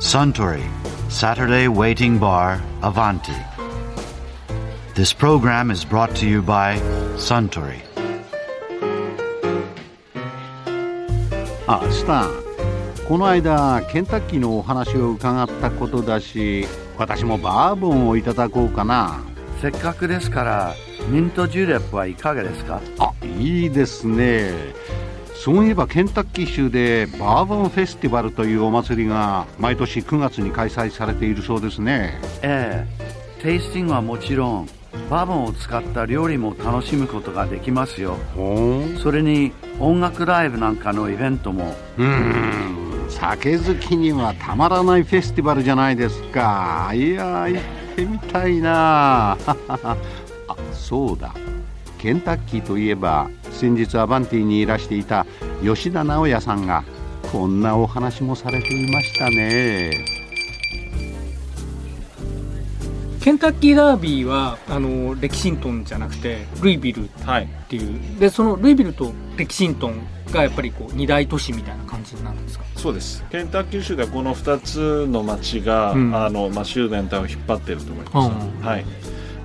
[0.00, 0.64] Suntory
[1.10, 3.36] Saturday Waiting Bar Avanti.
[4.94, 6.80] This program is brought to you by
[7.16, 7.82] Suntory.
[11.66, 12.30] あスタン
[13.06, 16.66] この間ケンタッキーのお話を伺ったことだし
[16.98, 19.20] 私もバーボンをいただこうかな
[19.60, 20.74] せっかくですから
[21.08, 22.80] ミントジュレップはいかがですか？
[22.98, 24.50] あいいですね
[25.42, 32.20] そういえばケンタッキー州でバーボンフェスティバルというお祭りが毎年9月に開催されているそうですね。
[32.42, 33.42] ええ。
[33.42, 34.68] テイスティングはもちろん
[35.08, 38.18] バーボンを使った料理も楽しむことができますよ。
[39.02, 41.74] それに音楽ライブなんかのイベントも。
[41.96, 43.06] うーん。
[43.08, 46.90] 酒好きにはたまらないフェスティバルじゃないですか。
[46.92, 47.62] いや行っ
[47.96, 49.38] てみたいな。
[49.48, 49.96] あ
[50.74, 51.32] そうだ。
[51.96, 55.26] ケンタッキーといえば先日アバンティにいらしていた
[55.62, 56.82] 吉田直也さんが
[57.30, 59.92] こんなお話もされていましたね。
[63.20, 67.48] ケンタッキーダービーはあのレキシントンじゃなくてルイビルっはい。
[67.68, 67.84] てい
[68.16, 68.18] う。
[68.18, 70.00] でそのルイビルとレキシントン
[70.32, 72.64] がやっぱりこう二大都市みたいな感じになるんですか？
[72.76, 73.22] そうです。
[73.30, 76.16] ケンタッキー州ではこの2つの町が、うん。
[76.16, 78.66] あのまあ、州全体を引っ張っていると思います、うん。
[78.66, 78.86] はい、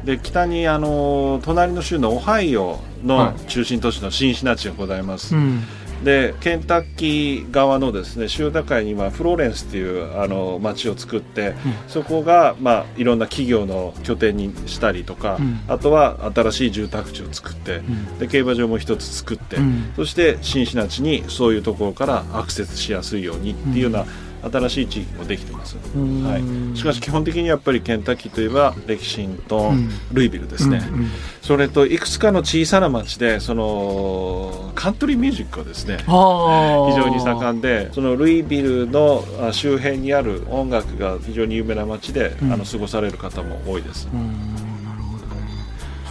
[0.05, 3.45] で北にあの隣の州のオハイオのはい。
[3.47, 5.61] 中心都市のシンシナチがございます、ん。
[6.03, 11.53] でケンタッキー側のですね州境にはフローレンスっていうあの町を作って、
[11.87, 15.59] そこが、まあ、いろんな企業の拠点にしたりとか、うん。
[15.67, 18.17] あとは新しい住宅地を作って、ん。
[18.19, 19.93] でで競馬場も一つ作って、うん。
[19.95, 24.05] そしてシンシナチにそういうところからアクセスしやすいようにっていうような
[24.51, 26.23] 新しい地域もできてます、ん。
[26.23, 29.89] はい、しかし基本的にやっぱりケンタッキーといえばレキシントン、うん。
[30.11, 31.11] ルイビルですね、うんうん
[31.45, 42.51] それといくつかの小さな町でそのカントリーミュージックがですねあ非常に盛んでそのルイビルのあ周辺にある音楽が非常に有名な町で、うん。
[42.51, 44.64] あの過ごされる方も多いです、うん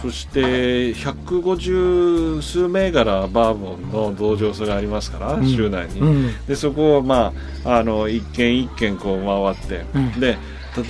[0.05, 5.49] そして150数銘柄バーボンの道場所がありますから、うん。
[5.49, 6.45] 州内に、うん。
[6.45, 7.33] でそこを、ま
[7.63, 10.19] あ、あの一軒一軒こう回って、うん。
[10.19, 10.37] で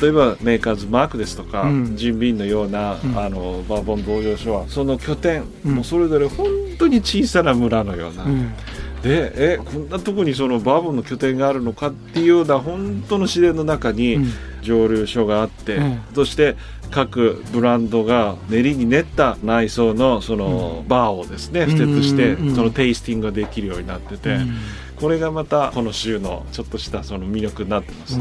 [0.02, 1.96] 例えばメーカーズマークですとか、うん。
[1.96, 3.18] ジンビンのような、うん。
[3.18, 5.76] あのバーボン道場所はその拠点、うん。
[5.76, 6.48] もうそれぞれ本
[6.78, 8.52] 当に小さな村のような、うん
[9.06, 14.34] でえこんなとこにそのバーボンの拠点があるのかっていうような本当の自然の中にうん。
[14.64, 16.02] 蒸留所があって、うん。
[16.16, 16.56] そして
[16.90, 21.70] 各ブランドが練りに練った内装のそのバーをですねうん。
[21.70, 24.56] 敷設してそのテイスティングができるようになってて、うん。
[24.96, 28.20] これがまたこの州のちょっとしたその魅力になってます。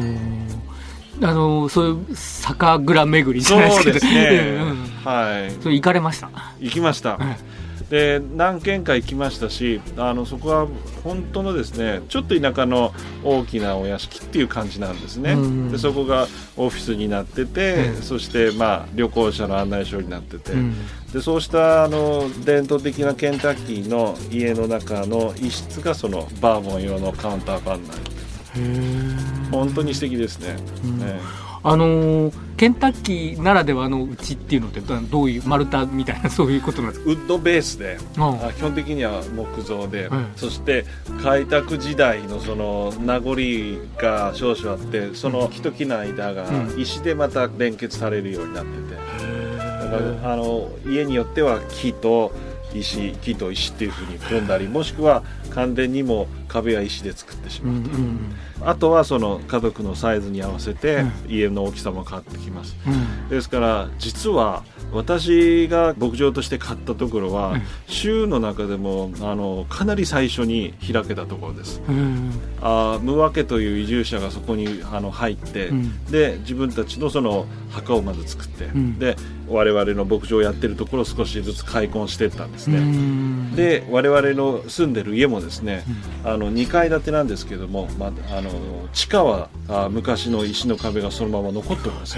[1.23, 3.94] あのそういう酒蔵巡りじゃないそうけど。
[3.94, 4.59] ですね。
[4.61, 4.71] うん。
[4.71, 5.62] うん、はい。
[5.62, 6.31] それ行かれました？
[6.61, 10.67] 行きました、はいで何軒か行きましたしあのそこは
[11.03, 20.75] 本当のですねちょっと田舎の大きなお屋敷っていう感じなんですね、うんでそこがオフィスになってて、うんそしてまあ旅行者の案内所になってて、うん。
[21.12, 31.00] でそうしたあの伝統的なケンタッキーの家の中の一室がそのバーボン用のカウンターバーになる本当に素敵ですね、うん。
[31.03, 31.21] え
[31.64, 40.32] あのーケンタッキーならではのうちっていうのってどどういう丸太みたいなそういうことなんですえウッドベースでか、あ基本的には木造で、うん。
[40.36, 40.84] そして
[41.22, 43.34] 開拓時代のその名残
[43.98, 46.80] が少々あってその木と木の間がうん。
[46.80, 49.00] 石でまた連結されるようになってて、だ
[49.91, 52.32] からあの家によっては木と
[52.72, 61.12] 石木と石っていうふうに組んだりもしくは完全にも壁は石で作ってしうんうまうと、んあとはその家族のサイズに合わせてうん。
[61.28, 62.76] 家の大きさも変わってきます。
[62.86, 63.28] うん。
[63.28, 67.62] ですから実は私が牧場として買ったところは、うん。
[67.86, 71.82] 州の中でもあのかなり最初に開けたところです。
[71.88, 72.32] うん。
[72.60, 76.04] あームワ家という移住者がそこにあの入って、うん。
[76.06, 78.98] で自分たちのその墓をまず作って、ん。
[78.98, 79.16] で
[79.48, 85.84] 我々の牧場をやってるところを少しずつ開墾していったんですね、うんで我々の住んでる家もですね、
[86.25, 88.50] あの2階建てなんですけども、まあ、あの
[88.93, 92.17] 地下はあ昔の石の壁がそのまま残っております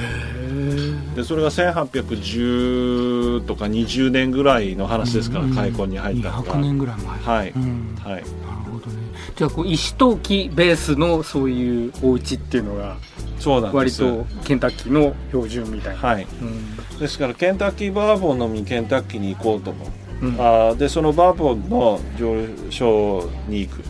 [1.14, 7.18] でそれが1810とか20年ぐらいの話ですから、開墾に入ったのが200年ぐらい前。
[7.18, 7.98] はい、うん。
[8.02, 8.14] はい。
[8.14, 8.24] なる
[8.70, 9.02] ほどね。
[9.34, 12.96] じゃあこう石と木ベースのそういうお家っていうのが
[13.38, 14.02] そうなんです。
[14.02, 16.24] 割とケンタッキーの標準みたいな、はい。
[16.24, 16.98] うん。
[16.98, 19.88] ですからケンタッキーバーボン飲みにケンタッキーに行こうと思う、
[20.22, 20.34] うん。
[20.38, 23.82] あーでそのバーボンの上昇に行く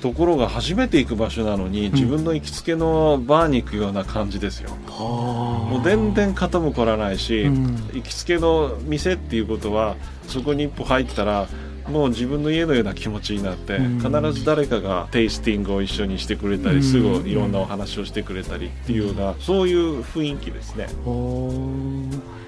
[0.00, 4.70] ところが初めて行く場所なのに、自分の行きつけのバーに行くような感じですよ。
[4.98, 7.76] もう全然肩も凝らないし、うん。
[7.92, 9.96] 行きつけの店っていうことは
[10.26, 11.48] そこに一歩入ったら
[11.90, 13.98] もう自分の家のような気持ちになって、うん。
[13.98, 16.82] 必ず誰かがテイスティングを一緒にしてくれたり、うん。
[16.82, 20.86] すぐいろんなお話をしてくれたりっていうようなそういう雰囲気ですね。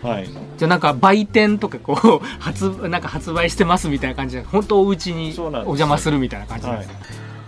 [0.03, 0.29] はい。
[0.59, 6.95] じゃあなんか売店とかこう発なんか発売してますみたいな感じで本当お家にお邪魔するみたいな感じなんですね、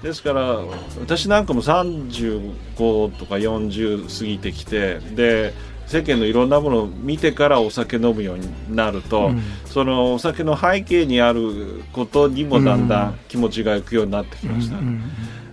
[0.02, 0.60] ですから
[1.00, 5.54] 私なんかも35とか40過ぎてきてで
[5.86, 9.42] 世間のいろんなものを見てからお酒飲むようになると、うん。
[9.66, 14.76] そのお酒の背景にあることにもだんだん気持ちがいくようになってきました、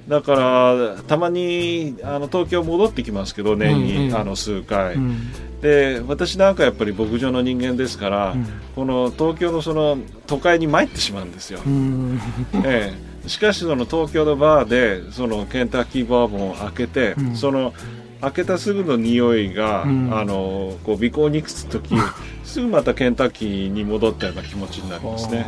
[0.07, 4.15] だからたまにあの東京戻ってきますけど年に、うんうん。
[4.15, 5.17] あの数回、うん。
[5.61, 8.47] で私なんかやっぱり牧場の人間ですから、うん。
[8.75, 12.19] この東京のその都会に参ってしまうんですよ、うん。
[12.65, 12.93] え
[13.25, 17.35] え、しかしその東京のバーでそのケンタッキーバーボンを開けて、うん。
[17.35, 17.73] その
[18.21, 20.09] 開けたすぐの匂いが、うん。
[20.13, 21.95] あのこう鼻孔にくつ時
[22.43, 25.45] すぐまたケンタッキーに戻ったような気持ちになりますね。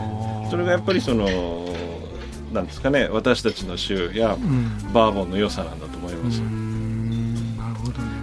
[0.49, 1.27] それがやっぱりその
[2.51, 4.93] なんですかね私たちの州やうん。
[4.93, 7.47] バーボンの良さなんだと思います、うん。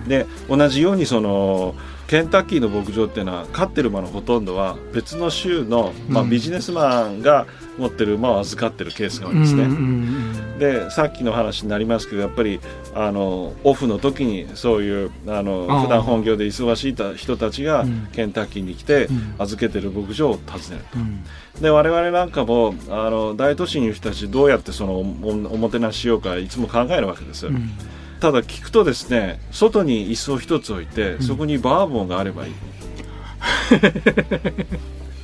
[0.09, 1.75] で同じようにその
[2.11, 6.31] ケンタッキーの牧場っていうのは飼ってる馬のほとんどは別の州の、まあ、うん。
[6.31, 7.47] ビジネスマンが
[7.79, 12.61] 持ってる馬を預かってるケースが多いですね、うんうんでさっきの話になりますけどやっぱり
[12.95, 18.09] あのオフの時にそういうあの普段本業で忙しいた人たちがうん。
[18.13, 19.35] ケンタッキーに来てうん。
[19.39, 20.99] 預けてる牧場を訪ねるう
[21.59, 21.63] ん。
[21.63, 27.71] で我々なんかもあの大都市にいる人たちどうやってそのおもてなししようかいつも考えるわけです、うん
[28.21, 31.23] ただ聞くとですね外に椅子を一つ置いて、ん。
[31.23, 32.53] そこにバーボンがあればいい。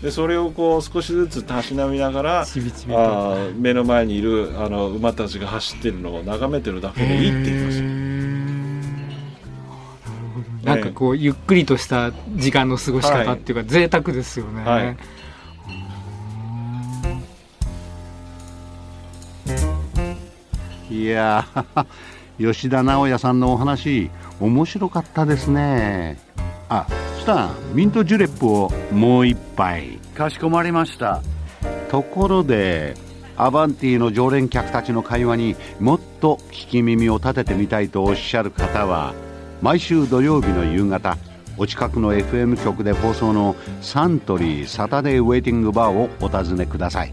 [0.02, 8.16] でそれをこう少しずつたしなみながらあー目の前にいるあの馬たちが走ってるのを眺めてるだけでいいって言いますへー。
[10.64, 14.96] なんかこうゆっくりとした時間の過ごし方っていうか、贅沢ですよね、はい。
[20.90, 21.86] いやー
[22.38, 24.10] 吉田直也さんのお話
[24.40, 26.18] 面白かったですね。
[26.68, 26.86] あ
[27.18, 29.98] スタンミントジュレップをもう一杯。
[30.14, 31.22] かしこまりました。
[31.90, 32.94] ところで
[33.36, 39.14] アバンティの常連客たちの会話にもっと聞き耳を立ててみたいとおっしゃる方は
[39.62, 41.18] 毎週土曜日の夕方
[41.58, 47.12] お近くの FM 局で放送のサントリーサタデーウェイティングバーをお尋ねください